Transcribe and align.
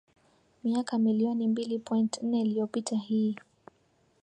miaka 0.63 0.97
milioni 0.97 1.47
mbili 1.47 1.79
point 1.79 2.23
nne 2.23 2.41
iliyopita 2.41 2.95
Hii 2.95 3.35